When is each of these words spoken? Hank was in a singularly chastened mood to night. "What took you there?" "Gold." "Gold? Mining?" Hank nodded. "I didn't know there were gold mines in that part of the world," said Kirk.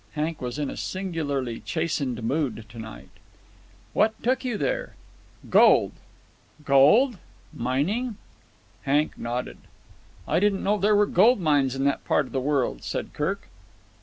Hank 0.13 0.41
was 0.41 0.57
in 0.57 0.71
a 0.71 0.77
singularly 0.77 1.59
chastened 1.59 2.23
mood 2.23 2.65
to 2.69 2.79
night. 2.79 3.11
"What 3.93 4.13
took 4.23 4.43
you 4.43 4.57
there?" 4.57 4.95
"Gold." 5.47 5.91
"Gold? 6.65 7.19
Mining?" 7.53 8.17
Hank 8.81 9.15
nodded. 9.15 9.59
"I 10.27 10.39
didn't 10.39 10.63
know 10.63 10.79
there 10.79 10.95
were 10.95 11.05
gold 11.05 11.39
mines 11.39 11.75
in 11.75 11.83
that 11.83 12.03
part 12.03 12.25
of 12.25 12.31
the 12.31 12.41
world," 12.41 12.81
said 12.83 13.13
Kirk. 13.13 13.47